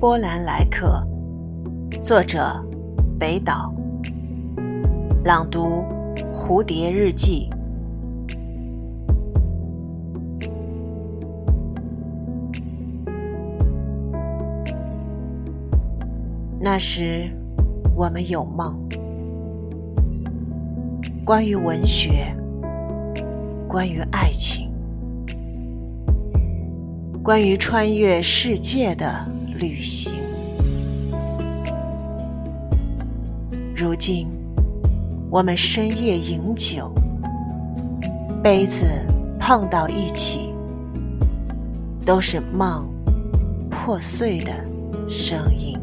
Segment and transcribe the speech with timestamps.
[0.00, 1.06] 波兰来客》，
[2.02, 2.58] 作者
[3.18, 3.70] 北岛，
[5.24, 5.84] 朗读
[6.34, 7.50] 蝴蝶日记。
[16.58, 17.30] 那时，
[17.94, 18.74] 我们有梦，
[21.26, 22.34] 关于文学，
[23.68, 24.69] 关于爱情。
[27.22, 30.14] 关于穿越世界的旅行，
[33.76, 34.26] 如今
[35.30, 36.90] 我们深夜饮酒，
[38.42, 38.86] 杯子
[39.38, 40.48] 碰到一起，
[42.06, 42.88] 都是梦
[43.70, 44.52] 破碎的
[45.06, 45.78] 声音。